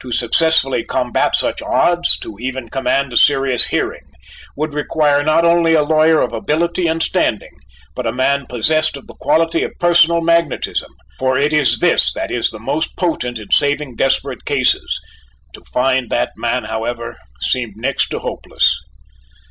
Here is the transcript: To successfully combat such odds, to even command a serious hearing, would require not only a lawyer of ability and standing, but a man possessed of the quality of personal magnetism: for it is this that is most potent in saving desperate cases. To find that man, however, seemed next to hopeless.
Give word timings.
To 0.00 0.12
successfully 0.12 0.84
combat 0.84 1.34
such 1.34 1.62
odds, 1.62 2.18
to 2.18 2.36
even 2.38 2.68
command 2.68 3.14
a 3.14 3.16
serious 3.16 3.68
hearing, 3.68 4.02
would 4.58 4.74
require 4.74 5.22
not 5.22 5.46
only 5.46 5.72
a 5.72 5.82
lawyer 5.82 6.20
of 6.20 6.34
ability 6.34 6.86
and 6.86 7.02
standing, 7.02 7.56
but 7.94 8.06
a 8.06 8.12
man 8.12 8.44
possessed 8.46 8.94
of 8.94 9.06
the 9.06 9.14
quality 9.22 9.62
of 9.62 9.72
personal 9.80 10.20
magnetism: 10.20 10.92
for 11.18 11.38
it 11.38 11.54
is 11.54 11.78
this 11.78 12.12
that 12.12 12.30
is 12.30 12.52
most 12.60 12.94
potent 12.98 13.38
in 13.38 13.50
saving 13.52 13.96
desperate 13.96 14.44
cases. 14.44 15.00
To 15.54 15.62
find 15.64 16.10
that 16.10 16.32
man, 16.36 16.64
however, 16.64 17.16
seemed 17.40 17.72
next 17.78 18.10
to 18.10 18.18
hopeless. 18.18 18.70